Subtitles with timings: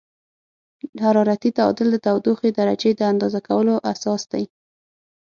[1.03, 4.43] حرارتي تعادل د تودوخې درجې د اندازه کولو اساس دی.